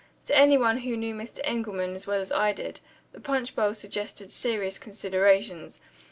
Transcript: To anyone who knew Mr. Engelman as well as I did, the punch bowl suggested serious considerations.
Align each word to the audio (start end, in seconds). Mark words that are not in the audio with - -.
To 0.25 0.35
anyone 0.35 0.79
who 0.79 0.97
knew 0.97 1.13
Mr. 1.13 1.41
Engelman 1.43 1.93
as 1.93 2.07
well 2.07 2.19
as 2.19 2.31
I 2.31 2.53
did, 2.53 2.79
the 3.11 3.19
punch 3.19 3.55
bowl 3.55 3.75
suggested 3.75 4.31
serious 4.31 4.79
considerations. 4.79 5.77